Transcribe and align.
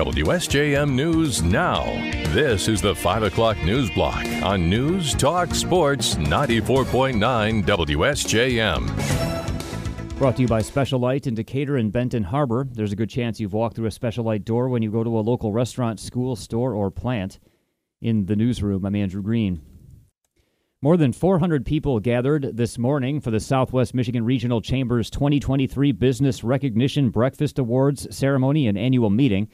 WSJM 0.00 0.94
News 0.94 1.42
Now. 1.42 1.84
This 2.32 2.68
is 2.68 2.80
the 2.80 2.94
5 2.94 3.24
o'clock 3.24 3.62
news 3.62 3.90
block 3.90 4.24
on 4.42 4.70
News 4.70 5.12
Talk 5.12 5.54
Sports 5.54 6.14
94.9 6.14 7.62
WSJM. 7.66 8.88
Brought 10.16 10.36
to 10.36 10.42
you 10.42 10.48
by 10.48 10.62
Special-Lite 10.62 11.26
in 11.26 11.34
Decatur 11.34 11.76
and 11.76 11.92
Benton 11.92 12.22
Harbor. 12.22 12.66
There's 12.72 12.92
a 12.92 12.96
good 12.96 13.10
chance 13.10 13.40
you've 13.40 13.52
walked 13.52 13.76
through 13.76 13.88
a 13.88 13.90
Special-Lite 13.90 14.46
door 14.46 14.70
when 14.70 14.80
you 14.80 14.90
go 14.90 15.04
to 15.04 15.18
a 15.18 15.20
local 15.20 15.52
restaurant, 15.52 16.00
school, 16.00 16.34
store, 16.34 16.72
or 16.72 16.90
plant. 16.90 17.38
In 18.00 18.24
the 18.24 18.36
newsroom, 18.36 18.86
I'm 18.86 18.96
Andrew 18.96 19.20
Green. 19.20 19.60
More 20.80 20.96
than 20.96 21.12
400 21.12 21.66
people 21.66 22.00
gathered 22.00 22.56
this 22.56 22.78
morning 22.78 23.20
for 23.20 23.30
the 23.30 23.38
Southwest 23.38 23.92
Michigan 23.92 24.24
Regional 24.24 24.62
Chamber's 24.62 25.10
2023 25.10 25.92
Business 25.92 26.42
Recognition 26.42 27.10
Breakfast 27.10 27.58
Awards 27.58 28.06
ceremony 28.16 28.66
and 28.66 28.78
annual 28.78 29.10
meeting. 29.10 29.50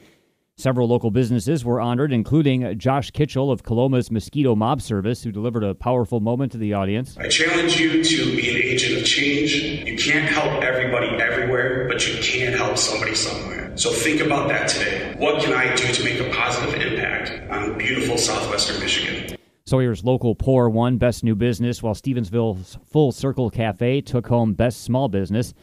Several 0.59 0.87
local 0.87 1.11
businesses 1.11 1.63
were 1.63 1.79
honored, 1.79 2.11
including 2.11 2.79
Josh 2.79 3.11
Kitchell 3.11 3.51
of 3.51 3.61
Coloma's 3.61 4.09
Mosquito 4.09 4.55
Mob 4.55 4.81
Service, 4.81 5.21
who 5.21 5.31
delivered 5.31 5.63
a 5.63 5.75
powerful 5.75 6.19
moment 6.19 6.51
to 6.53 6.57
the 6.57 6.73
audience. 6.73 7.15
I 7.15 7.27
challenge 7.27 7.79
you 7.79 8.03
to 8.03 8.35
be 8.35 8.49
an 8.49 8.57
agent 8.63 8.99
of 8.99 9.05
change. 9.05 9.53
You 9.53 9.95
can't 9.95 10.27
help 10.27 10.63
everybody 10.63 11.09
everywhere, 11.21 11.87
but 11.87 12.07
you 12.07 12.19
can 12.23 12.53
help 12.53 12.75
somebody 12.79 13.13
somewhere. 13.13 13.77
So 13.77 13.91
think 13.91 14.19
about 14.19 14.47
that 14.47 14.67
today. 14.67 15.13
What 15.19 15.43
can 15.43 15.53
I 15.53 15.75
do 15.75 15.93
to 15.93 16.03
make 16.03 16.19
a 16.19 16.31
positive 16.31 16.73
impact 16.81 17.51
on 17.51 17.77
beautiful 17.77 18.17
southwestern 18.17 18.79
Michigan? 18.79 19.37
Sawyer's 19.67 20.03
local 20.03 20.33
pour 20.33 20.71
won 20.71 20.97
Best 20.97 21.23
New 21.23 21.35
Business, 21.35 21.83
while 21.83 21.93
Stevensville's 21.93 22.79
Full 22.89 23.11
Circle 23.11 23.51
Cafe 23.51 24.01
took 24.01 24.25
home 24.25 24.55
Best 24.55 24.81
Small 24.81 25.07
Business. 25.07 25.53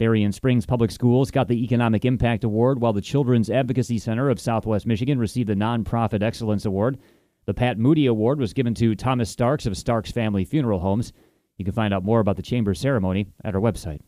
Berrien 0.00 0.32
Springs 0.32 0.64
Public 0.64 0.90
Schools 0.90 1.30
got 1.30 1.46
the 1.46 1.62
Economic 1.62 2.06
Impact 2.06 2.42
Award, 2.42 2.80
while 2.80 2.94
the 2.94 3.02
Children's 3.02 3.50
Advocacy 3.50 3.98
Center 3.98 4.30
of 4.30 4.40
Southwest 4.40 4.86
Michigan 4.86 5.18
received 5.18 5.50
the 5.50 5.54
Nonprofit 5.54 6.22
Excellence 6.22 6.64
Award. 6.64 6.96
The 7.44 7.52
Pat 7.52 7.78
Moody 7.78 8.06
Award 8.06 8.40
was 8.40 8.54
given 8.54 8.72
to 8.76 8.94
Thomas 8.94 9.28
Starks 9.28 9.66
of 9.66 9.76
Starks 9.76 10.10
Family 10.10 10.46
Funeral 10.46 10.80
Homes. 10.80 11.12
You 11.58 11.66
can 11.66 11.74
find 11.74 11.92
out 11.92 12.02
more 12.02 12.20
about 12.20 12.36
the 12.36 12.42
Chamber 12.42 12.72
ceremony 12.72 13.26
at 13.44 13.54
our 13.54 13.60
website. 13.60 14.00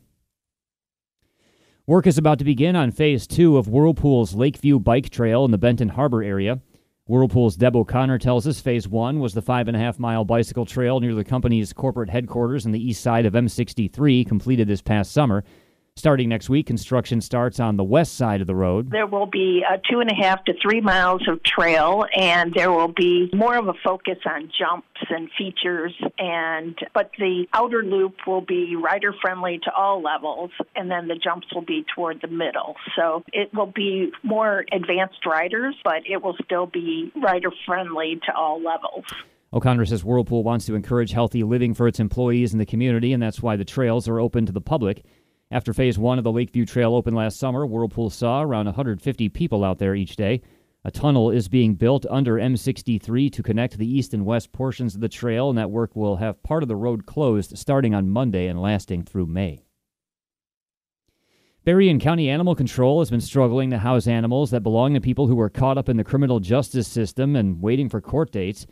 Work 1.86 2.06
is 2.06 2.16
about 2.16 2.38
to 2.38 2.44
begin 2.46 2.74
on 2.74 2.90
Phase 2.90 3.26
2 3.26 3.58
of 3.58 3.68
Whirlpool's 3.68 4.34
Lakeview 4.34 4.78
Bike 4.78 5.10
Trail 5.10 5.44
in 5.44 5.50
the 5.50 5.58
Benton 5.58 5.90
Harbor 5.90 6.22
area. 6.22 6.62
Whirlpool's 7.06 7.56
Deb 7.56 7.76
O'Connor 7.76 8.18
tells 8.18 8.46
us 8.46 8.62
Phase 8.62 8.88
1 8.88 9.20
was 9.20 9.34
the 9.34 9.42
five 9.42 9.68
and 9.68 9.76
a 9.76 9.80
half 9.80 9.98
mile 9.98 10.24
bicycle 10.24 10.64
trail 10.64 11.00
near 11.00 11.14
the 11.14 11.22
company's 11.22 11.74
corporate 11.74 12.08
headquarters 12.08 12.64
on 12.64 12.72
the 12.72 12.82
east 12.82 13.02
side 13.02 13.26
of 13.26 13.34
M63, 13.34 14.26
completed 14.26 14.66
this 14.66 14.80
past 14.80 15.12
summer. 15.12 15.44
Starting 15.96 16.30
next 16.30 16.48
week, 16.48 16.66
construction 16.66 17.20
starts 17.20 17.60
on 17.60 17.76
the 17.76 17.84
west 17.84 18.16
side 18.16 18.40
of 18.40 18.46
the 18.46 18.54
road. 18.54 18.90
There 18.90 19.06
will 19.06 19.26
be 19.26 19.62
a 19.62 19.76
two 19.88 20.00
and 20.00 20.10
a 20.10 20.14
half 20.14 20.42
to 20.46 20.54
three 20.60 20.80
miles 20.80 21.20
of 21.28 21.42
trail, 21.44 22.06
and 22.16 22.52
there 22.54 22.72
will 22.72 22.88
be 22.88 23.30
more 23.34 23.56
of 23.56 23.68
a 23.68 23.74
focus 23.84 24.16
on 24.24 24.50
jumps 24.58 24.88
and 25.10 25.28
features. 25.36 25.94
And 26.18 26.76
but 26.94 27.10
the 27.18 27.46
outer 27.52 27.84
loop 27.84 28.16
will 28.26 28.40
be 28.40 28.74
rider 28.74 29.14
friendly 29.20 29.60
to 29.64 29.72
all 29.72 30.02
levels, 30.02 30.50
and 30.74 30.90
then 30.90 31.08
the 31.08 31.14
jumps 31.14 31.46
will 31.54 31.64
be 31.64 31.84
toward 31.94 32.22
the 32.22 32.26
middle. 32.26 32.74
So 32.96 33.22
it 33.32 33.52
will 33.54 33.70
be 33.72 34.10
more 34.22 34.64
advanced 34.72 35.24
riders, 35.26 35.76
but 35.84 36.02
it 36.10 36.20
will 36.20 36.36
still 36.42 36.66
be 36.66 37.12
rider 37.22 37.50
friendly 37.66 38.18
to 38.26 38.34
all 38.34 38.60
levels. 38.60 39.04
O'Connor 39.54 39.84
says 39.84 40.02
Whirlpool 40.02 40.42
wants 40.42 40.64
to 40.66 40.74
encourage 40.74 41.12
healthy 41.12 41.44
living 41.44 41.74
for 41.74 41.86
its 41.86 42.00
employees 42.00 42.52
and 42.52 42.60
the 42.60 42.66
community, 42.66 43.12
and 43.12 43.22
that's 43.22 43.42
why 43.42 43.56
the 43.56 43.66
trails 43.66 44.08
are 44.08 44.18
open 44.18 44.46
to 44.46 44.52
the 44.52 44.62
public. 44.62 45.04
After 45.52 45.74
phase 45.74 45.98
one 45.98 46.16
of 46.16 46.24
the 46.24 46.32
Lakeview 46.32 46.64
Trail 46.64 46.94
opened 46.94 47.14
last 47.14 47.38
summer, 47.38 47.66
Whirlpool 47.66 48.08
saw 48.08 48.40
around 48.40 48.64
150 48.64 49.28
people 49.28 49.64
out 49.64 49.78
there 49.78 49.94
each 49.94 50.16
day. 50.16 50.40
A 50.82 50.90
tunnel 50.90 51.30
is 51.30 51.46
being 51.50 51.74
built 51.74 52.06
under 52.08 52.36
M63 52.36 53.30
to 53.30 53.42
connect 53.42 53.76
the 53.76 53.86
east 53.86 54.14
and 54.14 54.24
west 54.24 54.50
portions 54.52 54.94
of 54.94 55.02
the 55.02 55.10
trail, 55.10 55.50
and 55.50 55.58
that 55.58 55.70
work 55.70 55.94
will 55.94 56.16
have 56.16 56.42
part 56.42 56.62
of 56.62 56.70
the 56.70 56.74
road 56.74 57.04
closed 57.04 57.58
starting 57.58 57.94
on 57.94 58.08
Monday 58.08 58.46
and 58.46 58.62
lasting 58.62 59.02
through 59.02 59.26
May. 59.26 59.66
Berrien 61.66 62.00
County 62.00 62.30
Animal 62.30 62.54
Control 62.54 63.00
has 63.00 63.10
been 63.10 63.20
struggling 63.20 63.68
to 63.70 63.78
house 63.78 64.06
animals 64.06 64.52
that 64.52 64.62
belong 64.62 64.94
to 64.94 65.02
people 65.02 65.26
who 65.26 65.38
are 65.38 65.50
caught 65.50 65.76
up 65.76 65.90
in 65.90 65.98
the 65.98 66.02
criminal 66.02 66.40
justice 66.40 66.88
system 66.88 67.36
and 67.36 67.60
waiting 67.60 67.90
for 67.90 68.00
court 68.00 68.32
dates. 68.32 68.66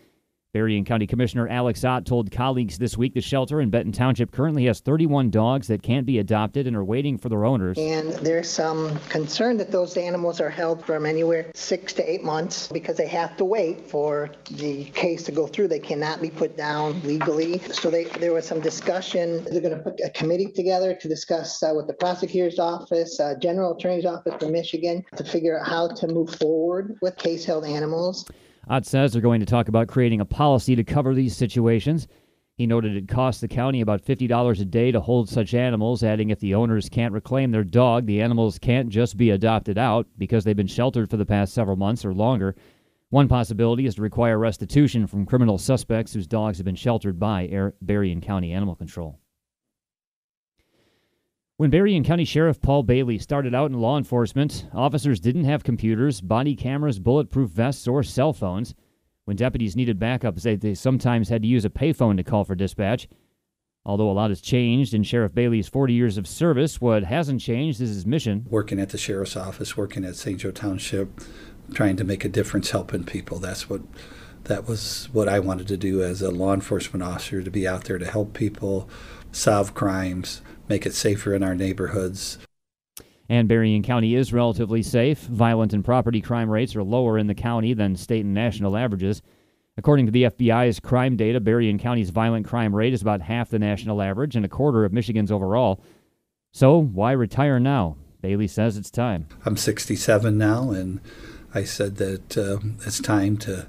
Berrien 0.53 0.85
County 0.85 1.07
Commissioner 1.07 1.47
Alex 1.47 1.85
Ott 1.85 2.05
told 2.05 2.33
colleagues 2.33 2.77
this 2.77 2.97
week 2.97 3.15
the 3.15 3.21
shelter 3.21 3.61
in 3.61 3.71
Benton 3.71 3.93
Township 3.93 4.33
currently 4.33 4.65
has 4.65 4.81
31 4.81 5.31
dogs 5.31 5.69
that 5.69 5.81
can't 5.81 6.05
be 6.05 6.19
adopted 6.19 6.67
and 6.67 6.75
are 6.75 6.83
waiting 6.83 7.19
for 7.19 7.29
their 7.29 7.45
owners. 7.45 7.79
And 7.79 8.11
there's 8.15 8.51
some 8.51 8.99
concern 9.11 9.59
that 9.59 9.71
those 9.71 9.97
animals 9.97 10.41
are 10.41 10.51
held 10.51 10.85
from 10.85 11.07
anywhere 11.07 11.53
six 11.55 11.93
to 11.95 12.11
eight 12.11 12.25
months 12.25 12.67
because 12.67 12.97
they 12.97 13.07
have 13.07 13.37
to 13.37 13.45
wait 13.45 13.89
for 13.89 14.33
the 14.51 14.87
case 14.87 15.23
to 15.25 15.33
go 15.33 15.47
through. 15.47 15.69
They 15.69 15.79
cannot 15.79 16.21
be 16.21 16.31
put 16.31 16.57
down 16.57 17.01
legally. 17.03 17.61
So 17.71 17.89
they, 17.89 18.05
there 18.05 18.33
was 18.33 18.45
some 18.45 18.61
discussion. 18.61 19.45
They're 19.45 19.61
going 19.61 19.77
to 19.77 19.83
put 19.85 20.01
a 20.05 20.11
committee 20.11 20.51
together 20.51 20.97
to 20.97 21.09
discuss 21.09 21.63
uh, 21.63 21.75
with 21.77 21.87
the 21.87 21.95
prosecutor's 21.95 22.59
office, 22.59 23.21
uh, 23.21 23.35
general 23.41 23.77
attorney's 23.77 24.05
office 24.05 24.35
for 24.41 24.49
Michigan 24.49 25.05
to 25.15 25.23
figure 25.23 25.61
out 25.61 25.69
how 25.69 25.87
to 25.87 26.09
move 26.09 26.35
forward 26.35 26.99
with 27.01 27.17
case 27.19 27.45
held 27.45 27.65
animals. 27.65 28.29
Ott 28.71 28.87
says 28.87 29.13
they're 29.13 29.21
going 29.21 29.41
to 29.41 29.47
talk 29.47 29.67
about 29.67 29.89
creating 29.89 30.21
a 30.21 30.25
policy 30.25 30.77
to 30.77 30.85
cover 30.85 31.13
these 31.13 31.37
situations. 31.37 32.07
He 32.55 32.69
noted 32.69 32.95
it 32.95 33.09
costs 33.09 33.41
the 33.41 33.49
county 33.49 33.81
about 33.81 34.05
$50 34.05 34.61
a 34.61 34.65
day 34.65 34.93
to 34.93 35.01
hold 35.01 35.29
such 35.29 35.55
animals, 35.55 36.05
adding 36.05 36.31
if 36.31 36.39
the 36.39 36.55
owners 36.55 36.89
can't 36.89 37.13
reclaim 37.13 37.51
their 37.51 37.65
dog, 37.65 38.07
the 38.07 38.23
animals 38.23 38.61
can't 38.61 38.89
just 38.89 39.17
be 39.17 39.31
adopted 39.31 39.77
out 39.77 40.07
because 40.19 40.45
they've 40.45 40.55
been 40.55 40.69
sheltered 40.69 41.11
for 41.11 41.17
the 41.17 41.27
past 41.27 41.53
several 41.53 41.75
months 41.75 42.05
or 42.05 42.15
longer. 42.15 42.55
One 43.09 43.27
possibility 43.27 43.87
is 43.87 43.97
to 43.97 44.03
require 44.03 44.39
restitution 44.39 45.09
from 45.09 45.27
criminal 45.27 45.59
suspects 45.59 46.13
whose 46.13 46.29
dogs 46.29 46.59
have 46.59 46.65
been 46.65 46.77
sheltered 46.77 47.19
by 47.19 47.73
Berrien 47.83 48.21
County 48.21 48.53
Animal 48.53 48.77
Control. 48.77 49.19
When 51.61 51.69
Berrien 51.69 52.05
County 52.05 52.25
Sheriff 52.25 52.63
Paul 52.63 52.85
Bailey 52.85 53.19
started 53.19 53.55
out 53.55 53.71
in 53.71 53.79
law 53.79 53.99
enforcement, 53.99 54.65
officers 54.73 55.21
didn't 55.21 55.45
have 55.45 55.63
computers, 55.63 56.23
body 56.23 56.57
cameras, 56.57 56.99
bulletproof 56.99 57.51
vests, 57.51 57.87
or 57.87 58.03
cell 58.03 58.33
phones. 58.33 58.75
When 59.27 59.37
deputies 59.37 59.77
needed 59.77 59.99
backup, 59.99 60.37
they, 60.37 60.57
they 60.57 60.73
sometimes 60.73 61.29
had 61.29 61.43
to 61.43 61.49
use 61.49 61.67
a 61.67 61.69
payphone 61.69 62.17
to 62.17 62.23
call 62.23 62.45
for 62.45 62.55
dispatch. 62.55 63.09
Although 63.85 64.11
a 64.11 64.13
lot 64.13 64.31
has 64.31 64.41
changed 64.41 64.95
in 64.95 65.03
Sheriff 65.03 65.35
Bailey's 65.35 65.69
40 65.69 65.93
years 65.93 66.17
of 66.17 66.27
service, 66.27 66.81
what 66.81 67.05
hasn't 67.05 67.43
changed 67.43 67.83
is 67.83 67.91
his 67.91 68.07
mission. 68.07 68.47
Working 68.49 68.81
at 68.81 68.89
the 68.89 68.97
sheriff's 68.97 69.37
office, 69.37 69.77
working 69.77 70.07
at 70.07 70.17
St. 70.17 70.41
Joe 70.41 70.53
Township, 70.53 71.21
trying 71.75 71.97
to 71.97 72.05
make 72.05 72.25
a 72.25 72.31
difference, 72.31 72.71
helping 72.71 73.05
people. 73.05 73.39
That's 73.39 73.69
what 73.69 73.83
that 74.45 74.67
was 74.67 75.11
what 75.13 75.29
I 75.29 75.41
wanted 75.41 75.69
to 75.69 75.77
do 75.77 76.03
as 76.03 76.23
a 76.23 76.31
law 76.31 76.55
enforcement 76.55 77.03
officer 77.03 77.43
to 77.43 77.51
be 77.51 77.69
out 77.69 77.85
there 77.85 77.99
to 77.99 78.11
help 78.11 78.33
people 78.33 78.89
solve 79.31 79.75
crimes, 79.75 80.41
make 80.71 80.87
it 80.87 80.95
safer 80.95 81.35
in 81.35 81.43
our 81.43 81.55
neighborhoods. 81.55 82.39
And 83.29 83.49
Berrien 83.49 83.83
County 83.83 84.15
is 84.15 84.33
relatively 84.33 84.83
safe. 84.83 85.19
Violent 85.19 85.73
and 85.73 85.85
property 85.85 86.21
crime 86.21 86.49
rates 86.49 86.75
are 86.75 86.83
lower 86.83 87.19
in 87.19 87.27
the 87.27 87.35
county 87.35 87.75
than 87.75 87.97
state 87.97 88.25
and 88.25 88.33
national 88.33 88.77
averages. 88.77 89.21
According 89.77 90.07
to 90.07 90.13
the 90.13 90.25
FBI's 90.25 90.81
crime 90.81 91.17
data, 91.17 91.41
Berrien 91.41 91.79
County's 91.79 92.11
violent 92.11 92.47
crime 92.47 92.75
rate 92.75 92.93
is 92.93 93.03
about 93.03 93.21
half 93.21 93.51
the 93.51 93.59
national 93.59 94.01
average 94.01 94.37
and 94.37 94.45
a 94.45 94.49
quarter 94.49 94.85
of 94.85 94.93
Michigan's 94.93 95.31
overall. 95.31 95.83
So, 96.53 96.81
why 96.81 97.13
retire 97.13 97.61
now? 97.61 97.97
Bailey 98.21 98.49
says 98.49 98.77
it's 98.77 98.91
time. 98.91 99.27
I'm 99.45 99.57
67 99.57 100.37
now, 100.37 100.71
and 100.71 101.01
I 101.55 101.65
said 101.65 101.97
that 101.97 102.37
uh, 102.37 102.59
it's 102.85 103.01
time 103.01 103.39
to 103.39 103.67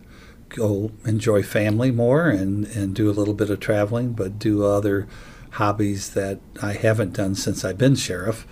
go 0.50 0.92
enjoy 1.06 1.44
family 1.44 1.92
more 1.92 2.30
and, 2.30 2.66
and 2.68 2.94
do 2.94 3.10
a 3.10 3.14
little 3.14 3.34
bit 3.34 3.50
of 3.50 3.60
traveling, 3.60 4.14
but 4.14 4.38
do 4.38 4.66
other 4.66 5.08
hobbies 5.52 6.12
that 6.12 6.40
I 6.62 6.74
haven't 6.74 7.14
done 7.14 7.36
since 7.36 7.64
I've 7.64 7.78
been 7.78 7.96
sheriff 7.96 8.48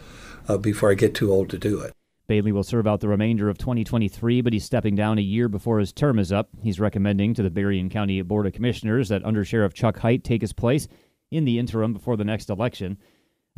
uh, 0.48 0.58
before 0.58 0.92
I 0.92 0.96
get 0.96 1.16
too 1.16 1.32
old 1.32 1.50
to 1.50 1.58
do 1.58 1.80
it. 1.80 1.94
Bailey 2.28 2.52
will 2.52 2.64
serve 2.64 2.86
out 2.86 3.00
the 3.00 3.08
remainder 3.08 3.50
of 3.50 3.58
2023, 3.58 4.42
but 4.42 4.54
he's 4.54 4.64
stepping 4.64 4.96
down 4.96 5.18
a 5.18 5.22
year 5.22 5.50
before 5.50 5.80
his 5.80 5.92
term 5.92 6.20
is 6.20 6.32
up. 6.32 6.50
He's 6.62 6.80
recommending 6.80 7.34
to 7.34 7.42
the 7.42 7.50
Berrien 7.50 7.90
County 7.90 8.22
Board 8.22 8.46
of 8.46 8.54
Commissioners 8.54 9.10
that 9.10 9.26
Under 9.26 9.44
Sheriff 9.44 9.74
Chuck 9.74 9.98
Heit 9.98 10.24
take 10.24 10.42
his 10.42 10.54
place 10.54 10.88
in 11.32 11.46
the 11.46 11.58
interim 11.58 11.94
before 11.94 12.18
the 12.18 12.24
next 12.24 12.50
election. 12.50 12.98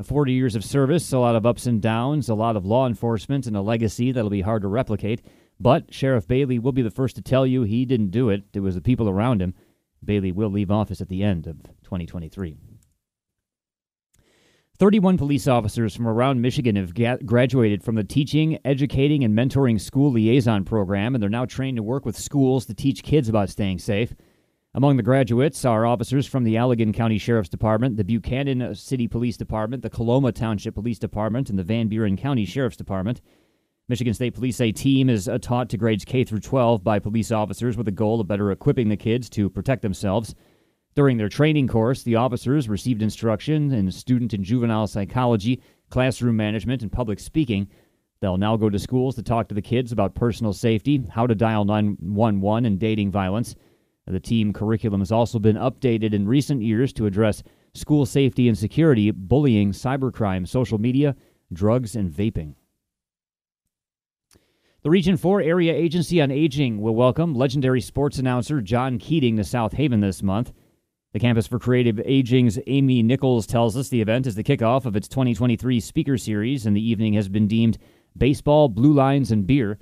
40 0.01 0.31
years 0.31 0.55
of 0.55 0.63
service, 0.63 1.11
a 1.11 1.19
lot 1.19 1.35
of 1.35 1.45
ups 1.45 1.65
and 1.65 1.81
downs, 1.81 2.29
a 2.29 2.33
lot 2.33 2.55
of 2.55 2.65
law 2.65 2.87
enforcement, 2.87 3.45
and 3.45 3.57
a 3.57 3.61
legacy 3.61 4.11
that'll 4.11 4.29
be 4.29 4.41
hard 4.41 4.61
to 4.61 4.67
replicate. 4.67 5.21
But 5.59 5.93
Sheriff 5.93 6.27
Bailey 6.27 6.57
will 6.57 6.71
be 6.71 6.81
the 6.81 6.89
first 6.89 7.15
to 7.17 7.21
tell 7.21 7.45
you 7.45 7.63
he 7.63 7.85
didn't 7.85 8.09
do 8.09 8.29
it. 8.29 8.43
It 8.53 8.61
was 8.61 8.75
the 8.75 8.81
people 8.81 9.09
around 9.09 9.41
him. 9.41 9.53
Bailey 10.03 10.31
will 10.31 10.49
leave 10.49 10.71
office 10.71 11.01
at 11.01 11.09
the 11.09 11.23
end 11.23 11.45
of 11.45 11.61
2023. 11.83 12.57
31 14.81 15.15
police 15.15 15.47
officers 15.47 15.95
from 15.95 16.07
around 16.07 16.41
Michigan 16.41 16.75
have 16.75 16.95
ga- 16.95 17.19
graduated 17.23 17.83
from 17.83 17.93
the 17.93 18.03
Teaching, 18.03 18.57
Educating, 18.65 19.23
and 19.23 19.37
Mentoring 19.37 19.79
School 19.79 20.11
Liaison 20.11 20.65
Program, 20.65 21.13
and 21.13 21.21
they're 21.21 21.29
now 21.29 21.45
trained 21.45 21.77
to 21.77 21.83
work 21.83 22.03
with 22.03 22.17
schools 22.17 22.65
to 22.65 22.73
teach 22.73 23.03
kids 23.03 23.29
about 23.29 23.51
staying 23.51 23.77
safe. 23.77 24.15
Among 24.73 24.97
the 24.97 25.03
graduates 25.03 25.63
are 25.65 25.85
officers 25.85 26.25
from 26.25 26.45
the 26.45 26.55
Allegan 26.55 26.95
County 26.95 27.19
Sheriff's 27.19 27.47
Department, 27.47 27.95
the 27.95 28.03
Buchanan 28.03 28.73
City 28.73 29.07
Police 29.07 29.37
Department, 29.37 29.83
the 29.83 29.89
Coloma 29.91 30.31
Township 30.31 30.73
Police 30.73 30.97
Department, 30.97 31.51
and 31.51 31.59
the 31.59 31.63
Van 31.63 31.87
Buren 31.87 32.17
County 32.17 32.45
Sheriff's 32.45 32.75
Department. 32.75 33.21
Michigan 33.87 34.15
State 34.15 34.33
Police 34.33 34.57
say 34.57 34.71
team 34.71 35.11
is 35.11 35.29
uh, 35.29 35.37
taught 35.37 35.69
to 35.69 35.77
grades 35.77 36.05
K 36.05 36.23
through 36.23 36.39
12 36.39 36.83
by 36.83 36.97
police 36.97 37.31
officers 37.31 37.77
with 37.77 37.85
the 37.85 37.91
goal 37.91 38.19
of 38.19 38.27
better 38.27 38.49
equipping 38.49 38.89
the 38.89 38.97
kids 38.97 39.29
to 39.29 39.47
protect 39.47 39.83
themselves. 39.83 40.33
During 40.93 41.17
their 41.17 41.29
training 41.29 41.67
course, 41.67 42.03
the 42.03 42.15
officers 42.15 42.67
received 42.67 43.01
instruction 43.01 43.71
in 43.71 43.91
student 43.91 44.33
and 44.33 44.43
juvenile 44.43 44.87
psychology, 44.87 45.61
classroom 45.89 46.35
management, 46.35 46.81
and 46.81 46.91
public 46.91 47.19
speaking. 47.19 47.69
They'll 48.19 48.37
now 48.37 48.57
go 48.57 48.69
to 48.69 48.77
schools 48.77 49.15
to 49.15 49.23
talk 49.23 49.47
to 49.47 49.55
the 49.55 49.61
kids 49.61 49.91
about 49.91 50.15
personal 50.15 50.51
safety, 50.51 51.01
how 51.09 51.27
to 51.27 51.35
dial 51.35 51.63
911, 51.63 52.65
and 52.65 52.77
dating 52.77 53.09
violence. 53.09 53.55
The 54.05 54.19
team 54.19 54.51
curriculum 54.51 54.99
has 54.99 55.11
also 55.11 55.39
been 55.39 55.55
updated 55.55 56.13
in 56.13 56.27
recent 56.27 56.61
years 56.61 56.91
to 56.93 57.05
address 57.05 57.41
school 57.73 58.05
safety 58.05 58.49
and 58.49 58.57
security, 58.57 59.11
bullying, 59.11 59.71
cybercrime, 59.71 60.45
social 60.45 60.77
media, 60.77 61.15
drugs, 61.53 61.95
and 61.95 62.11
vaping. 62.11 62.55
The 64.83 64.89
Region 64.89 65.15
4 65.15 65.41
Area 65.41 65.73
Agency 65.73 66.21
on 66.21 66.31
Aging 66.31 66.81
will 66.81 66.95
welcome 66.95 67.33
legendary 67.33 67.79
sports 67.79 68.17
announcer 68.19 68.59
John 68.59 68.97
Keating 68.97 69.37
to 69.37 69.43
South 69.45 69.73
Haven 69.73 70.01
this 70.01 70.21
month. 70.21 70.51
The 71.13 71.19
Campus 71.19 71.45
for 71.45 71.59
Creative 71.59 71.99
Aging's 72.05 72.57
Amy 72.67 73.03
Nichols 73.03 73.45
tells 73.45 73.75
us 73.75 73.89
the 73.89 73.99
event 73.99 74.27
is 74.27 74.35
the 74.35 74.45
kickoff 74.45 74.85
of 74.85 74.95
its 74.95 75.09
2023 75.09 75.81
speaker 75.81 76.17
series, 76.17 76.65
and 76.65 76.73
the 76.73 76.89
evening 76.89 77.15
has 77.15 77.27
been 77.27 77.49
deemed 77.49 77.77
baseball, 78.17 78.69
blue 78.69 78.93
lines, 78.93 79.29
and 79.29 79.45
beer. 79.45 79.77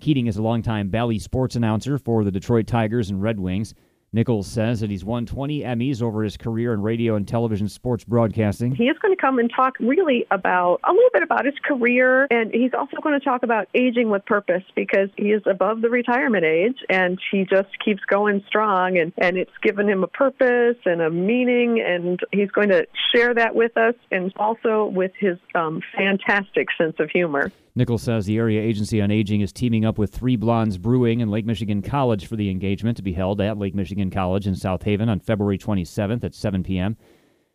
Keating 0.00 0.26
is 0.26 0.38
a 0.38 0.42
longtime 0.42 0.88
Bally 0.88 1.20
sports 1.20 1.54
announcer 1.54 1.98
for 1.98 2.24
the 2.24 2.32
Detroit 2.32 2.66
Tigers 2.66 3.10
and 3.10 3.22
Red 3.22 3.38
Wings. 3.38 3.74
Nichols 4.14 4.46
says 4.46 4.80
that 4.80 4.90
he's 4.90 5.04
won 5.06 5.24
20 5.24 5.60
Emmys 5.60 6.02
over 6.02 6.22
his 6.22 6.36
career 6.36 6.74
in 6.74 6.82
radio 6.82 7.14
and 7.14 7.26
television 7.26 7.66
sports 7.66 8.04
broadcasting. 8.04 8.74
He 8.74 8.84
is 8.84 8.98
going 8.98 9.14
to 9.14 9.20
come 9.20 9.38
and 9.38 9.50
talk 9.50 9.78
really 9.80 10.26
about 10.30 10.80
a 10.84 10.92
little 10.92 11.08
bit 11.14 11.22
about 11.22 11.46
his 11.46 11.54
career, 11.64 12.26
and 12.30 12.52
he's 12.52 12.74
also 12.74 12.98
going 13.02 13.18
to 13.18 13.24
talk 13.24 13.42
about 13.42 13.68
aging 13.74 14.10
with 14.10 14.26
purpose 14.26 14.64
because 14.74 15.08
he 15.16 15.32
is 15.32 15.42
above 15.46 15.80
the 15.80 15.88
retirement 15.88 16.44
age 16.44 16.76
and 16.90 17.18
he 17.30 17.46
just 17.46 17.70
keeps 17.82 18.02
going 18.04 18.44
strong, 18.46 18.98
and, 18.98 19.14
and 19.16 19.38
it's 19.38 19.56
given 19.62 19.88
him 19.88 20.04
a 20.04 20.08
purpose 20.08 20.76
and 20.84 21.00
a 21.00 21.10
meaning, 21.10 21.80
and 21.80 22.20
he's 22.32 22.50
going 22.50 22.68
to 22.68 22.86
share 23.14 23.32
that 23.32 23.54
with 23.54 23.74
us 23.78 23.94
and 24.10 24.30
also 24.36 24.86
with 24.86 25.12
his 25.18 25.38
um, 25.54 25.80
fantastic 25.96 26.68
sense 26.76 26.96
of 26.98 27.08
humor. 27.08 27.50
Nichols 27.74 28.02
says 28.02 28.26
the 28.26 28.36
Area 28.36 28.60
Agency 28.60 29.00
on 29.00 29.10
Aging 29.10 29.40
is 29.40 29.50
teaming 29.52 29.86
up 29.86 29.96
with 29.96 30.14
Three 30.14 30.36
Blondes 30.36 30.76
Brewing 30.76 31.22
and 31.22 31.30
Lake 31.30 31.46
Michigan 31.46 31.80
College 31.80 32.26
for 32.26 32.36
the 32.36 32.50
engagement 32.50 32.98
to 32.98 33.02
be 33.02 33.14
held 33.14 33.40
at 33.40 33.56
Lake 33.56 33.74
Michigan 33.74 34.10
College 34.10 34.46
in 34.46 34.54
South 34.54 34.82
Haven 34.82 35.08
on 35.08 35.20
February 35.20 35.56
27th 35.56 36.22
at 36.22 36.34
7 36.34 36.62
p.m. 36.62 36.98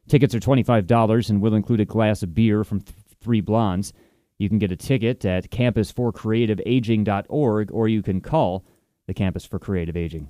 Tickets 0.07 0.33
are 0.33 0.39
$25 0.39 1.29
and 1.29 1.39
will 1.41 1.53
include 1.53 1.81
a 1.81 1.85
glass 1.85 2.23
of 2.23 2.33
beer 2.33 2.63
from 2.63 2.81
th- 2.81 2.97
Three 3.21 3.41
Blondes. 3.41 3.93
You 4.39 4.49
can 4.49 4.57
get 4.57 4.71
a 4.71 4.75
ticket 4.75 5.23
at 5.25 5.51
campusforcreativeaging.org 5.51 7.71
or 7.71 7.87
you 7.87 8.01
can 8.01 8.21
call 8.21 8.65
the 9.05 9.13
Campus 9.13 9.45
for 9.45 9.59
Creative 9.59 9.95
Aging. 9.95 10.29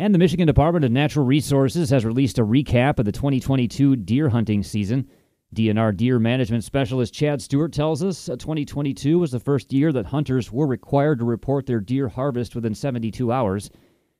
And 0.00 0.14
the 0.14 0.18
Michigan 0.18 0.46
Department 0.46 0.84
of 0.84 0.92
Natural 0.92 1.26
Resources 1.26 1.90
has 1.90 2.04
released 2.04 2.38
a 2.38 2.44
recap 2.44 2.98
of 2.98 3.04
the 3.04 3.12
2022 3.12 3.96
deer 3.96 4.28
hunting 4.28 4.62
season. 4.62 5.08
DNR 5.54 5.96
Deer 5.96 6.18
Management 6.18 6.62
Specialist 6.62 7.14
Chad 7.14 7.40
Stewart 7.40 7.72
tells 7.72 8.04
us 8.04 8.28
uh, 8.28 8.36
2022 8.36 9.18
was 9.18 9.30
the 9.30 9.40
first 9.40 9.72
year 9.72 9.92
that 9.92 10.04
hunters 10.04 10.52
were 10.52 10.66
required 10.66 11.18
to 11.20 11.24
report 11.24 11.64
their 11.64 11.80
deer 11.80 12.06
harvest 12.06 12.54
within 12.54 12.74
72 12.74 13.32
hours. 13.32 13.70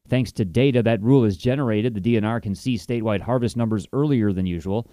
Thanks 0.09 0.33
to 0.33 0.47
data 0.47 0.83
that 0.83 1.03
rule 1.03 1.27
is 1.27 1.37
generated, 1.37 1.93
the 1.93 2.01
DNR 2.01 2.43
can 2.43 2.55
see 2.55 2.77
statewide 2.77 3.21
harvest 3.21 3.59
numbers 3.59 3.87
earlier 3.93 4.33
than 4.33 4.47
usual. 4.47 4.91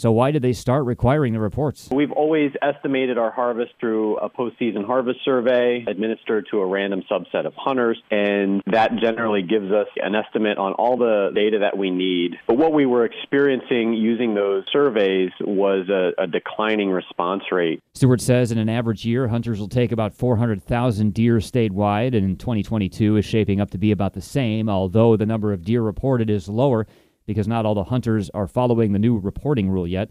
So, 0.00 0.12
why 0.12 0.30
did 0.30 0.40
they 0.40 0.54
start 0.54 0.86
requiring 0.86 1.34
the 1.34 1.40
reports? 1.40 1.90
We've 1.90 2.10
always 2.10 2.52
estimated 2.62 3.18
our 3.18 3.30
harvest 3.30 3.72
through 3.78 4.16
a 4.16 4.30
postseason 4.30 4.86
harvest 4.86 5.18
survey 5.26 5.84
administered 5.86 6.46
to 6.52 6.60
a 6.60 6.66
random 6.66 7.02
subset 7.10 7.44
of 7.44 7.52
hunters, 7.54 8.00
and 8.10 8.62
that 8.66 8.92
generally 8.96 9.42
gives 9.42 9.70
us 9.70 9.88
an 9.96 10.14
estimate 10.14 10.56
on 10.56 10.72
all 10.72 10.96
the 10.96 11.32
data 11.34 11.58
that 11.58 11.76
we 11.76 11.90
need. 11.90 12.36
But 12.46 12.56
what 12.56 12.72
we 12.72 12.86
were 12.86 13.04
experiencing 13.04 13.92
using 13.92 14.34
those 14.34 14.64
surveys 14.72 15.32
was 15.40 15.90
a, 15.90 16.22
a 16.22 16.26
declining 16.26 16.88
response 16.88 17.42
rate. 17.52 17.82
Stewart 17.92 18.22
says 18.22 18.52
in 18.52 18.56
an 18.56 18.70
average 18.70 19.04
year, 19.04 19.28
hunters 19.28 19.60
will 19.60 19.68
take 19.68 19.92
about 19.92 20.14
400,000 20.14 21.12
deer 21.12 21.36
statewide, 21.40 22.16
and 22.16 22.24
in 22.24 22.36
2022 22.36 23.18
is 23.18 23.26
shaping 23.26 23.60
up 23.60 23.70
to 23.72 23.78
be 23.78 23.92
about 23.92 24.14
the 24.14 24.22
same, 24.22 24.70
although 24.70 25.18
the 25.18 25.26
number 25.26 25.52
of 25.52 25.62
deer 25.62 25.82
reported 25.82 26.30
is 26.30 26.48
lower 26.48 26.86
because 27.30 27.46
not 27.46 27.64
all 27.64 27.76
the 27.76 27.84
hunters 27.84 28.28
are 28.30 28.48
following 28.48 28.90
the 28.90 28.98
new 28.98 29.16
reporting 29.16 29.70
rule 29.70 29.86
yet. 29.86 30.10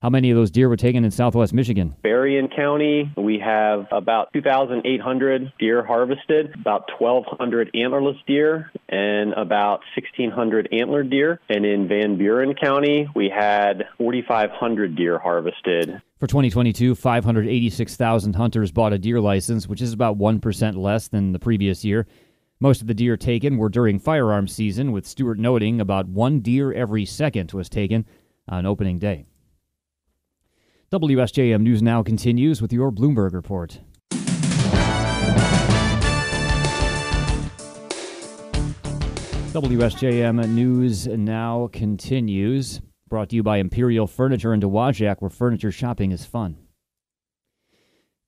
How 0.00 0.10
many 0.10 0.30
of 0.30 0.36
those 0.36 0.52
deer 0.52 0.68
were 0.68 0.76
taken 0.76 1.04
in 1.04 1.10
southwest 1.10 1.52
Michigan? 1.52 1.96
Berrien 2.04 2.46
County, 2.54 3.10
we 3.16 3.40
have 3.44 3.86
about 3.90 4.32
2,800 4.32 5.52
deer 5.58 5.84
harvested, 5.84 6.54
about 6.54 6.88
1,200 7.00 7.72
antlerless 7.74 8.24
deer, 8.28 8.70
and 8.88 9.32
about 9.32 9.80
1,600 9.96 10.68
antlered 10.70 11.10
deer. 11.10 11.40
And 11.48 11.66
in 11.66 11.88
Van 11.88 12.16
Buren 12.16 12.54
County, 12.54 13.08
we 13.16 13.28
had 13.28 13.86
4,500 13.98 14.94
deer 14.94 15.18
harvested. 15.18 16.00
For 16.20 16.28
2022, 16.28 16.94
586,000 16.94 18.36
hunters 18.36 18.70
bought 18.70 18.92
a 18.92 18.98
deer 18.98 19.20
license, 19.20 19.66
which 19.66 19.82
is 19.82 19.92
about 19.92 20.16
1% 20.16 20.76
less 20.76 21.08
than 21.08 21.32
the 21.32 21.40
previous 21.40 21.84
year. 21.84 22.06
Most 22.58 22.80
of 22.80 22.86
the 22.86 22.94
deer 22.94 23.18
taken 23.18 23.58
were 23.58 23.68
during 23.68 23.98
firearms 23.98 24.50
season, 24.50 24.90
with 24.90 25.06
Stewart 25.06 25.38
noting 25.38 25.78
about 25.78 26.08
one 26.08 26.40
deer 26.40 26.72
every 26.72 27.04
second 27.04 27.52
was 27.52 27.68
taken 27.68 28.06
on 28.48 28.64
opening 28.64 28.98
day. 28.98 29.26
WSJM 30.90 31.60
News 31.60 31.82
Now 31.82 32.02
continues 32.02 32.62
with 32.62 32.72
your 32.72 32.90
Bloomberg 32.90 33.34
report. 33.34 33.80
WSJM 39.52 40.48
News 40.48 41.06
Now 41.08 41.68
continues, 41.70 42.80
brought 43.08 43.28
to 43.30 43.36
you 43.36 43.42
by 43.42 43.58
Imperial 43.58 44.06
Furniture 44.06 44.54
in 44.54 44.60
Dowagiac, 44.60 45.20
where 45.20 45.28
furniture 45.28 45.72
shopping 45.72 46.10
is 46.10 46.24
fun. 46.24 46.56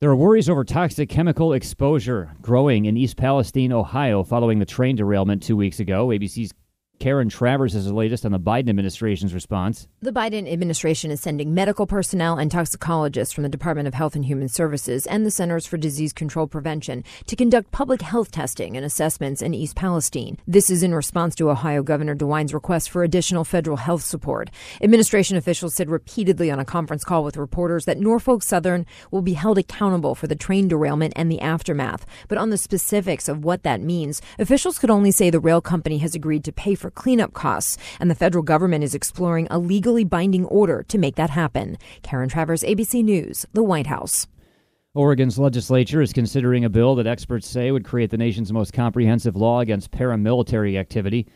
There 0.01 0.11
are 0.11 0.15
worries 0.15 0.49
over 0.49 0.63
toxic 0.63 1.09
chemical 1.09 1.55
exposure 1.55 2.37
growing 2.41 2.85
in 2.85 2.97
East 2.97 3.17
Palestine, 3.17 3.73
Ohio, 3.73 4.23
following 4.23 4.61
the 4.61 4.65
train 4.65 4.95
derailment 4.95 5.43
two 5.43 5.57
weeks 5.57 5.81
ago. 5.81 6.07
ABC's 6.07 6.53
Karen 6.99 7.29
Travers 7.29 7.77
is 7.77 7.85
the 7.85 7.95
latest 7.95 8.27
on 8.27 8.33
the 8.33 8.41
Biden 8.41 8.69
administration's 8.69 9.33
response. 9.33 9.87
The 10.01 10.11
Biden 10.11 10.51
administration 10.51 11.13
is 11.13 11.21
sending 11.21 11.55
medical 11.55 11.87
personnel 11.87 12.39
and 12.39 12.51
toxicologists 12.51 13.33
from 13.33 13.45
the 13.45 13.49
Department 13.49 13.87
of 13.87 13.95
Health 13.95 14.17
and 14.17 14.25
Human 14.25 14.49
Services 14.49 15.07
and 15.07 15.25
the 15.25 15.31
Centers 15.31 15.65
for 15.65 15.77
Disease 15.77 16.13
Control 16.13 16.49
Prevention 16.49 17.05
to 17.27 17.37
conduct 17.37 17.71
public 17.71 18.03
health 18.03 18.33
testing 18.33 18.77
and 18.77 18.85
assessments 18.85 19.43
in 19.43 19.55
East 19.55 19.77
Palestine. 19.77 20.39
This 20.49 20.71
is 20.71 20.83
in 20.83 20.93
response 20.93 21.37
to 21.37 21.51
Ohio 21.51 21.85
Governor 21.85 22.17
DeWine's 22.17 22.53
request 22.53 22.91
for 22.91 23.05
additional 23.05 23.45
federal 23.45 23.77
health 23.77 24.03
support. 24.03 24.51
Administration 24.83 25.37
officials 25.37 25.75
said 25.75 25.91
repeatedly 25.91 26.51
on 26.51 26.59
a 26.59 26.65
conference 26.65 27.05
call 27.05 27.23
with 27.23 27.37
reporters 27.37 27.85
that 27.85 27.99
Norfolk 28.01 28.43
Southern 28.43 28.85
will 29.13 29.23
be 29.23 29.35
held 29.35 29.57
accountable 29.57 30.17
for 30.17 30.27
the 30.27 30.35
train 30.35 30.67
derailment 30.67 31.13
and 31.15 31.31
the 31.31 31.41
aftermath. 31.41 32.05
But 32.27 32.39
on 32.39 32.51
the 32.51 32.59
specifics 32.59 33.29
of 33.29 33.45
what 33.45 33.63
that 33.63 33.81
means, 33.81 34.21
officials 34.37 34.81
could 34.81 34.91
only 34.91 35.13
say 35.13 35.31
the 35.31 35.39
rail 35.39 35.61
company 35.61 35.99
has 35.99 36.17
agreed 36.17 36.43
to 36.43 36.53
pay 36.53 36.75
for 36.75 36.88
for 36.89 37.03
cleanup 37.03 37.35
costs, 37.35 37.77
and 38.01 38.11
the 38.11 38.15
federal 38.15 38.43
government 38.43 38.83
is 38.83 38.95
exploring 38.95 39.47
a 39.51 39.59
legally 39.59 40.05
binding 40.05 40.47
order 40.47 40.83
to 40.89 40.97
make 40.97 41.17
that 41.17 41.29
happen. 41.29 41.77
Karen 42.03 42.31
Travers, 42.31 42.63
ABC 42.63 43.05
News, 43.05 43.45
the 43.53 43.63
White 43.63 43.87
House. 43.87 44.27
Oregon's 44.95 45.39
legislature 45.39 46.01
is 46.01 46.15
considering 46.15 46.65
a 46.65 46.71
bill 46.71 46.95
that 46.95 47.07
experts 47.07 47.47
say 47.47 47.71
would 47.71 47.85
create 47.85 48.11
the 48.11 48.17
nation's 48.17 48.55
most 48.55 48.73
comprehensive 48.73 49.37
law 49.37 49.61
against 49.61 49.91
paramilitary 49.91 50.79
activity. 50.79 51.27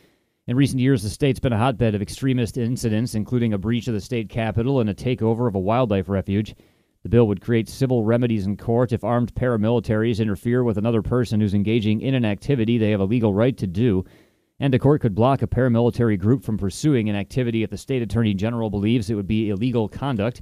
In 0.47 0.57
recent 0.57 0.81
years, 0.81 1.03
the 1.03 1.09
state's 1.09 1.39
been 1.39 1.53
a 1.53 1.57
hotbed 1.57 1.93
of 1.93 2.01
extremist 2.01 2.57
incidents, 2.57 3.13
including 3.13 3.53
a 3.53 3.59
breach 3.59 3.87
of 3.87 3.93
the 3.93 4.01
state 4.01 4.29
capitol 4.29 4.79
and 4.79 4.89
a 4.89 4.95
takeover 4.95 5.47
of 5.47 5.53
a 5.53 5.59
wildlife 5.59 6.09
refuge. 6.09 6.55
The 7.03 7.09
bill 7.09 7.27
would 7.27 7.41
create 7.41 7.69
civil 7.69 8.03
remedies 8.03 8.47
in 8.47 8.57
court 8.57 8.91
if 8.91 9.03
armed 9.03 9.35
paramilitaries 9.35 10.19
interfere 10.19 10.63
with 10.63 10.79
another 10.79 11.03
person 11.03 11.39
who's 11.39 11.53
engaging 11.53 12.01
in 12.01 12.15
an 12.15 12.25
activity 12.25 12.79
they 12.79 12.89
have 12.89 13.01
a 13.01 13.05
legal 13.05 13.35
right 13.35 13.55
to 13.57 13.67
do. 13.67 14.03
And 14.63 14.73
a 14.73 14.79
court 14.79 15.01
could 15.01 15.13
block 15.13 15.41
a 15.41 15.47
paramilitary 15.47 16.17
group 16.17 16.41
from 16.41 16.57
pursuing 16.57 17.09
an 17.09 17.17
activity 17.17 17.63
if 17.63 17.69
the 17.69 17.77
state 17.77 18.01
attorney 18.01 18.33
general 18.33 18.69
believes 18.69 19.09
it 19.09 19.15
would 19.15 19.27
be 19.27 19.49
illegal 19.49 19.89
conduct. 19.89 20.41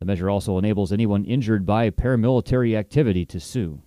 The 0.00 0.04
measure 0.04 0.28
also 0.28 0.58
enables 0.58 0.92
anyone 0.92 1.24
injured 1.24 1.64
by 1.64 1.88
paramilitary 1.88 2.76
activity 2.76 3.24
to 3.24 3.40
sue. 3.40 3.80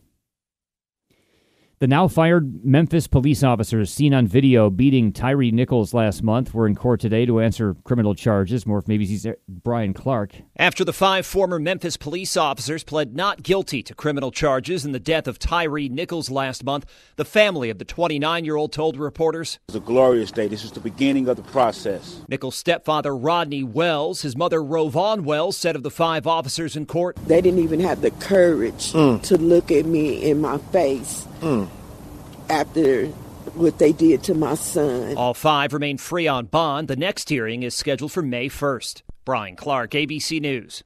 The 1.79 1.85
now 1.85 2.07
fired 2.07 2.65
Memphis 2.65 3.05
police 3.05 3.43
officers 3.43 3.93
seen 3.93 4.11
on 4.11 4.25
video 4.25 4.71
beating 4.71 5.13
Tyre 5.13 5.51
Nichols 5.51 5.93
last 5.93 6.23
month 6.23 6.51
were 6.51 6.65
in 6.65 6.73
court 6.73 6.99
today 6.99 7.23
to 7.27 7.39
answer 7.39 7.75
criminal 7.83 8.15
charges. 8.15 8.65
More 8.65 8.81
from 8.81 8.95
ABC's 8.95 9.27
Brian 9.47 9.93
Clark. 9.93 10.31
After 10.57 10.83
the 10.83 10.91
five 10.91 11.27
former 11.27 11.59
Memphis 11.59 11.95
police 11.95 12.35
officers 12.35 12.83
pled 12.83 13.15
not 13.15 13.43
guilty 13.43 13.83
to 13.83 13.93
criminal 13.93 14.31
charges 14.31 14.85
in 14.85 14.91
the 14.91 14.99
death 14.99 15.27
of 15.27 15.37
Tyre 15.37 15.87
Nichols 15.87 16.31
last 16.31 16.63
month, 16.63 16.87
the 17.15 17.23
family 17.23 17.69
of 17.69 17.77
the 17.77 17.85
29 17.85 18.43
year 18.43 18.55
old 18.55 18.73
told 18.73 18.97
reporters 18.97 19.59
It's 19.67 19.77
a 19.77 19.79
glorious 19.79 20.31
day. 20.31 20.47
This 20.47 20.63
is 20.63 20.71
the 20.71 20.79
beginning 20.79 21.27
of 21.27 21.37
the 21.37 21.43
process. 21.43 22.23
Nichols' 22.27 22.55
stepfather, 22.55 23.15
Rodney 23.15 23.63
Wells, 23.63 24.23
his 24.23 24.35
mother, 24.35 24.61
RowVaughn 24.61 25.21
Wells, 25.25 25.55
said 25.55 25.75
of 25.75 25.83
the 25.83 25.91
five 25.91 26.25
officers 26.25 26.75
in 26.75 26.87
court 26.87 27.17
They 27.27 27.39
didn't 27.39 27.59
even 27.59 27.81
have 27.81 28.01
the 28.01 28.09
courage 28.09 28.93
Mm. 28.93 29.21
to 29.21 29.37
look 29.37 29.71
at 29.71 29.85
me 29.85 30.23
in 30.27 30.41
my 30.41 30.57
face 30.57 31.27
Mm. 31.41 31.67
after 32.49 33.07
what 33.55 33.77
they 33.79 33.91
did 33.91 34.23
to 34.23 34.33
my 34.33 34.55
son. 34.55 35.15
all 35.17 35.33
five 35.33 35.73
remain 35.73 35.97
free 35.97 36.27
on 36.27 36.45
bond. 36.45 36.87
The 36.87 36.95
next 36.95 37.29
hearing 37.29 37.63
is 37.63 37.73
scheduled 37.73 38.11
for 38.11 38.21
May 38.21 38.49
1st. 38.49 39.01
Brian 39.25 39.55
Clark, 39.55 39.91
ABC 39.91 40.39
News. 40.39 40.83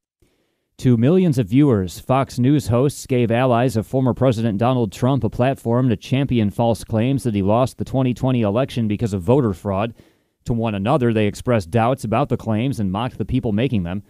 To 0.78 0.96
millions 0.96 1.38
of 1.38 1.46
viewers, 1.48 2.00
Fox 2.00 2.38
News 2.38 2.66
hosts 2.66 3.06
gave 3.06 3.30
allies 3.30 3.76
of 3.76 3.86
former 3.86 4.14
President 4.14 4.58
Donald 4.58 4.90
Trump 4.90 5.22
a 5.22 5.30
platform 5.30 5.88
to 5.88 5.96
champion 5.96 6.50
false 6.50 6.82
claims 6.82 7.22
that 7.22 7.34
he 7.34 7.42
lost 7.42 7.78
the 7.78 7.84
2020 7.84 8.40
election 8.42 8.88
because 8.88 9.12
of 9.12 9.22
voter 9.22 9.52
fraud. 9.52 9.94
To 10.46 10.52
one 10.52 10.74
another, 10.74 11.12
they 11.12 11.26
expressed 11.26 11.70
doubts 11.70 12.02
about 12.02 12.30
the 12.30 12.36
claims 12.36 12.80
and 12.80 12.90
mocked 12.90 13.18
the 13.18 13.24
people 13.24 13.52
making 13.52 13.84
them. 13.84 14.02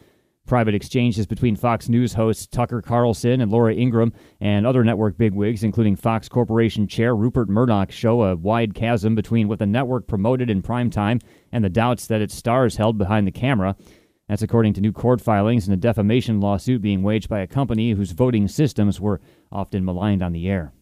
Private 0.47 0.75
exchanges 0.75 1.25
between 1.27 1.55
Fox 1.55 1.89
News 1.89 2.15
hosts 2.15 2.47
Tucker 2.47 2.83
Carlson 2.83 3.41
and 3.41 3.51
Laura 3.51 3.75
Ingraham 3.75 4.13
and 4.41 4.67
other 4.67 4.83
network 4.83 5.17
bigwigs, 5.17 5.63
including 5.63 5.95
Fox 5.95 6.29
Corporation 6.29 6.89
chair 6.89 7.15
Rupert 7.15 7.49
Murdoch, 7.49 7.93
show 7.93 8.25
a 8.25 8.35
wide 8.35 8.75
chasm 8.75 9.15
between 9.15 9.47
what 9.47 9.61
the 9.61 9.67
network 9.67 10.09
promoted 10.09 10.51
in 10.51 10.61
primetime 10.61 11.23
and 11.53 11.65
the 11.65 11.71
doubts 11.71 12.09
that 12.09 12.21
its 12.21 12.35
stars 12.35 12.77
held 12.77 12.99
behind 12.99 13.27
the 13.27 13.33
camera. 13.33 13.77
That's 14.29 14.43
according 14.43 14.73
to 14.75 14.81
new 14.81 14.93
court 14.93 15.21
filings 15.21 15.69
in 15.69 15.75
a 15.75 15.77
defamation 15.77 16.41
lawsuit 16.41 16.83
being 16.83 17.03
waged 17.03 17.29
by 17.29 17.41
a 17.41 17.47
company 17.47 17.93
whose 17.93 18.11
voting 18.11 18.49
systems 18.49 19.01
were 19.01 19.21
often 19.53 19.85
maligned 19.85 20.23
on 20.23 20.33
the 20.33 20.49
air. 20.49 20.73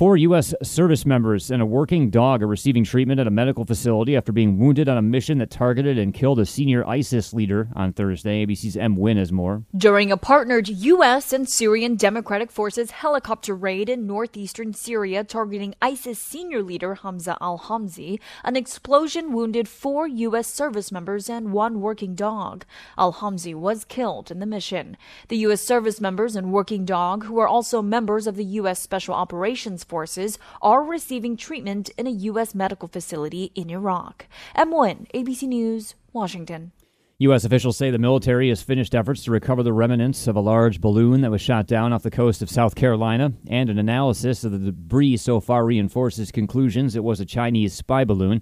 Four 0.00 0.16
U.S. 0.16 0.54
service 0.62 1.04
members 1.04 1.50
and 1.50 1.60
a 1.60 1.66
working 1.66 2.08
dog 2.08 2.42
are 2.42 2.46
receiving 2.46 2.84
treatment 2.84 3.20
at 3.20 3.26
a 3.26 3.30
medical 3.30 3.66
facility 3.66 4.16
after 4.16 4.32
being 4.32 4.58
wounded 4.58 4.88
on 4.88 4.96
a 4.96 5.02
mission 5.02 5.36
that 5.40 5.50
targeted 5.50 5.98
and 5.98 6.14
killed 6.14 6.40
a 6.40 6.46
senior 6.46 6.88
ISIS 6.88 7.34
leader 7.34 7.68
on 7.74 7.92
Thursday. 7.92 8.46
ABC's 8.46 8.78
Em 8.78 8.96
Nguyen 8.96 9.18
has 9.18 9.30
more. 9.30 9.62
During 9.76 10.10
a 10.10 10.16
partnered 10.16 10.70
U.S. 10.70 11.34
and 11.34 11.46
Syrian 11.46 11.96
Democratic 11.96 12.50
Forces 12.50 12.92
helicopter 12.92 13.54
raid 13.54 13.90
in 13.90 14.06
northeastern 14.06 14.72
Syria 14.72 15.22
targeting 15.22 15.74
ISIS 15.82 16.18
senior 16.18 16.62
leader 16.62 16.94
Hamza 16.94 17.36
al 17.38 17.58
Homsi, 17.58 18.20
an 18.42 18.56
explosion 18.56 19.34
wounded 19.34 19.68
four 19.68 20.08
U.S. 20.08 20.46
service 20.46 20.90
members 20.90 21.28
and 21.28 21.52
one 21.52 21.82
working 21.82 22.14
dog. 22.14 22.64
Al 22.96 23.12
Homsi 23.12 23.54
was 23.54 23.84
killed 23.84 24.30
in 24.30 24.38
the 24.38 24.46
mission. 24.46 24.96
The 25.28 25.36
U.S. 25.36 25.60
service 25.60 26.00
members 26.00 26.36
and 26.36 26.54
working 26.54 26.86
dog, 26.86 27.24
who 27.24 27.38
are 27.38 27.46
also 27.46 27.82
members 27.82 28.26
of 28.26 28.36
the 28.36 28.46
U.S. 28.46 28.80
Special 28.80 29.12
Operations 29.12 29.84
Forces, 29.90 30.38
are 30.62 30.84
receiving 30.84 31.36
treatment 31.36 31.90
in 31.98 32.06
a 32.06 32.10
U.S. 32.30 32.54
medical 32.54 32.86
facility 32.86 33.50
in 33.56 33.68
Iraq. 33.68 34.26
Em 34.54 34.72
Nguyen, 34.72 35.10
ABC 35.12 35.42
News, 35.42 35.96
Washington. 36.12 36.70
U.S. 37.18 37.44
officials 37.44 37.76
say 37.76 37.90
the 37.90 37.98
military 37.98 38.48
has 38.48 38.62
finished 38.62 38.94
efforts 38.94 39.24
to 39.24 39.30
recover 39.30 39.62
the 39.62 39.74
remnants 39.74 40.26
of 40.26 40.36
a 40.36 40.40
large 40.40 40.80
balloon 40.80 41.20
that 41.20 41.30
was 41.30 41.42
shot 41.42 41.66
down 41.66 41.92
off 41.92 42.02
the 42.02 42.10
coast 42.10 42.40
of 42.40 42.48
South 42.48 42.74
Carolina, 42.74 43.32
and 43.48 43.68
an 43.68 43.78
analysis 43.78 44.42
of 44.42 44.52
the 44.52 44.58
debris 44.58 45.18
so 45.18 45.38
far 45.38 45.66
reinforces 45.66 46.30
conclusions 46.30 46.96
it 46.96 47.04
was 47.04 47.20
a 47.20 47.26
Chinese 47.26 47.74
spy 47.74 48.04
balloon. 48.04 48.40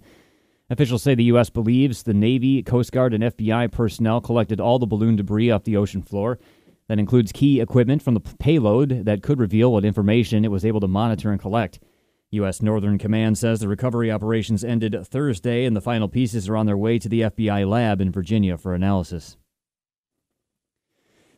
Officials 0.71 1.03
say 1.03 1.15
the 1.15 1.25
U.S. 1.25 1.49
believes 1.49 2.03
the 2.03 2.15
Navy, 2.15 2.63
Coast 2.63 2.93
Guard, 2.93 3.15
and 3.15 3.25
FBI 3.25 3.73
personnel 3.73 4.21
collected 4.21 4.61
all 4.61 4.79
the 4.79 4.87
balloon 4.87 5.17
debris 5.17 5.51
off 5.51 5.65
the 5.65 5.79
ocean 5.79 6.03
floor. 6.03 6.39
That 6.89 6.99
includes 6.99 7.33
key 7.33 7.61
equipment 7.61 8.03
from 8.03 8.15
the 8.15 8.21
payload 8.21 9.05
that 9.05 9.23
could 9.23 9.39
reveal 9.39 9.73
what 9.73 9.85
information 9.85 10.45
it 10.45 10.51
was 10.51 10.65
able 10.65 10.81
to 10.81 10.89
monitor 10.89 11.31
and 11.31 11.41
collect. 11.41 11.81
U.S. 12.31 12.61
Northern 12.61 12.99
Command 12.99 13.39
says 13.39 13.61
the 13.61 13.69
recovery 13.69 14.11
operations 14.11 14.65
ended 14.65 14.97
Thursday 15.07 15.65
and 15.65 15.77
the 15.77 15.81
final 15.81 16.09
pieces 16.09 16.49
are 16.49 16.57
on 16.57 16.67
their 16.67 16.77
way 16.77 16.99
to 16.99 17.09
the 17.09 17.23
FBI 17.23 17.69
lab 17.69 18.01
in 18.01 18.13
Virginia 18.13 18.59
for 18.59 18.75
analysis. 18.75 19.37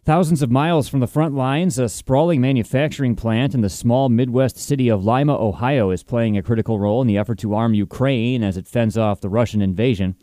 Thousands 0.04 0.40
of 0.40 0.50
miles 0.50 0.88
from 0.88 1.00
the 1.00 1.07
front 1.07 1.35
lines, 1.35 1.78
a 1.78 1.88
sprawling 1.88 2.40
manufacturing 2.40 3.14
plant 3.14 3.54
in 3.54 3.61
the 3.61 3.69
small 3.69 4.09
Midwest 4.09 4.57
city 4.57 4.88
of 4.88 5.04
Lima, 5.04 5.37
Ohio, 5.37 5.90
is 5.90 6.02
playing 6.02 6.38
a 6.38 6.42
critical 6.42 6.80
role 6.80 7.02
in 7.02 7.07
the 7.07 7.19
effort 7.19 7.38
to 7.40 7.54
arm 7.54 7.75
Ukraine 7.75 8.42
as 8.42 8.57
it 8.57 8.66
fends 8.66 8.97
off 8.97 9.21
the 9.21 9.28
Russian 9.28 9.61
invasion. 9.61 10.16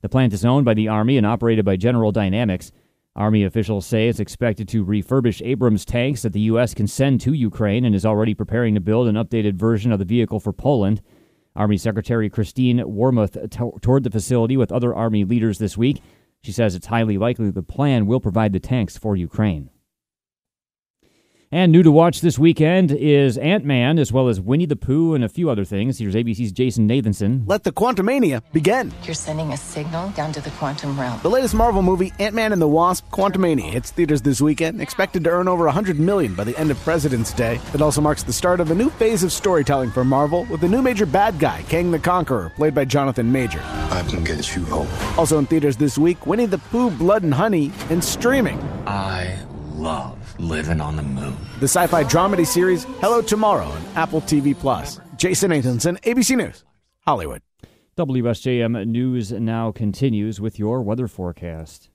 The 0.00 0.08
plant 0.08 0.32
is 0.32 0.44
owned 0.44 0.64
by 0.64 0.74
the 0.74 0.88
Army 0.88 1.16
and 1.16 1.26
operated 1.26 1.64
by 1.64 1.76
General 1.76 2.10
Dynamics. 2.10 2.72
Army 3.18 3.42
officials 3.42 3.84
say 3.84 4.06
it's 4.06 4.20
expected 4.20 4.68
to 4.68 4.84
refurbish 4.84 5.44
Abrams 5.44 5.84
tanks 5.84 6.22
that 6.22 6.32
the 6.32 6.40
U.S. 6.52 6.72
can 6.72 6.86
send 6.86 7.20
to 7.22 7.32
Ukraine 7.32 7.84
and 7.84 7.92
is 7.92 8.06
already 8.06 8.32
preparing 8.32 8.76
to 8.76 8.80
build 8.80 9.08
an 9.08 9.16
updated 9.16 9.56
version 9.56 9.90
of 9.90 9.98
the 9.98 10.04
vehicle 10.04 10.38
for 10.38 10.52
Poland. 10.52 11.02
Army 11.56 11.76
Secretary 11.78 12.30
Christine 12.30 12.78
Wormuth 12.78 13.50
t- 13.50 13.80
toured 13.82 14.04
the 14.04 14.10
facility 14.10 14.56
with 14.56 14.70
other 14.70 14.94
Army 14.94 15.24
leaders 15.24 15.58
this 15.58 15.76
week. 15.76 16.00
She 16.44 16.52
says 16.52 16.76
it's 16.76 16.86
highly 16.86 17.18
likely 17.18 17.50
the 17.50 17.60
plan 17.60 18.06
will 18.06 18.20
provide 18.20 18.52
the 18.52 18.60
tanks 18.60 18.96
for 18.96 19.16
Ukraine. 19.16 19.70
And 21.50 21.72
new 21.72 21.82
to 21.82 21.90
watch 21.90 22.20
this 22.20 22.38
weekend 22.38 22.92
is 22.92 23.38
Ant 23.38 23.64
Man, 23.64 23.98
as 23.98 24.12
well 24.12 24.28
as 24.28 24.38
Winnie 24.38 24.66
the 24.66 24.76
Pooh 24.76 25.14
and 25.14 25.24
a 25.24 25.30
few 25.30 25.48
other 25.48 25.64
things. 25.64 25.98
Here's 25.98 26.14
ABC's 26.14 26.52
Jason 26.52 26.86
Nathanson. 26.86 27.44
Let 27.46 27.64
the 27.64 27.72
Quantumania 27.72 28.42
begin. 28.52 28.92
You're 29.04 29.14
sending 29.14 29.54
a 29.54 29.56
signal 29.56 30.10
down 30.10 30.30
to 30.32 30.42
the 30.42 30.50
quantum 30.50 31.00
realm. 31.00 31.18
The 31.22 31.30
latest 31.30 31.54
Marvel 31.54 31.80
movie, 31.80 32.12
Ant 32.18 32.34
Man 32.34 32.52
and 32.52 32.60
the 32.60 32.68
Wasp: 32.68 33.08
Quantumania, 33.10 33.70
hits 33.70 33.90
theaters 33.90 34.20
this 34.20 34.42
weekend, 34.42 34.82
expected 34.82 35.24
to 35.24 35.30
earn 35.30 35.48
over 35.48 35.64
100 35.64 35.98
million 35.98 36.34
by 36.34 36.44
the 36.44 36.54
end 36.58 36.70
of 36.70 36.78
President's 36.80 37.32
Day. 37.32 37.58
It 37.72 37.80
also 37.80 38.02
marks 38.02 38.22
the 38.22 38.32
start 38.34 38.60
of 38.60 38.70
a 38.70 38.74
new 38.74 38.90
phase 38.90 39.22
of 39.22 39.32
storytelling 39.32 39.90
for 39.90 40.04
Marvel, 40.04 40.46
with 40.50 40.60
the 40.60 40.68
new 40.68 40.82
major 40.82 41.06
bad 41.06 41.38
guy, 41.38 41.62
Kang 41.70 41.90
the 41.90 41.98
Conqueror, 41.98 42.52
played 42.56 42.74
by 42.74 42.84
Jonathan 42.84 43.32
Major. 43.32 43.62
I 43.64 44.04
can 44.06 44.22
get 44.22 44.54
you 44.54 44.66
home. 44.66 44.88
Also 45.16 45.38
in 45.38 45.46
theaters 45.46 45.78
this 45.78 45.96
week, 45.96 46.26
Winnie 46.26 46.44
the 46.44 46.58
Pooh: 46.58 46.90
Blood 46.90 47.22
and 47.22 47.32
Honey, 47.32 47.72
and 47.88 48.04
streaming. 48.04 48.60
I 48.86 49.34
love 49.72 50.17
living 50.38 50.80
on 50.80 50.96
the 50.96 51.02
moon. 51.02 51.36
The 51.60 51.68
sci-fi 51.68 52.04
dramedy 52.04 52.46
series 52.46 52.84
Hello 53.00 53.20
Tomorrow 53.22 53.66
on 53.66 53.84
Apple 53.94 54.20
TV 54.22 54.58
Plus. 54.58 55.00
Jason 55.16 55.50
Nathanson, 55.50 56.00
ABC 56.02 56.36
News, 56.36 56.64
Hollywood. 57.06 57.42
WSJM 57.96 58.86
News 58.86 59.32
now 59.32 59.72
continues 59.72 60.40
with 60.40 60.58
your 60.58 60.82
weather 60.82 61.08
forecast. 61.08 61.90